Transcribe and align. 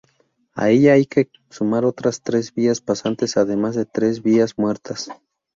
A 0.55 0.71
ella 0.71 0.93
hay 0.93 1.05
que 1.05 1.29
sumar 1.51 1.85
otras 1.85 2.23
tres 2.23 2.55
vías 2.55 2.81
pasantes 2.81 3.37
además 3.37 3.75
de 3.75 3.85
tres 3.85 4.23
vías 4.23 4.57
muertas. 4.57 5.11